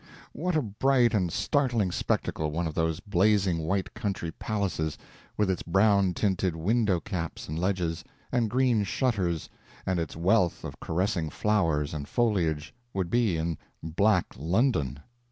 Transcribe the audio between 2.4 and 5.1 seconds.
one of those blazing white country palaces,